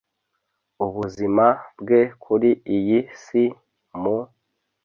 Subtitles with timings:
[0.85, 1.45] ubuzima
[1.79, 3.43] bwe kuri iyi si,
[4.01, 4.17] mu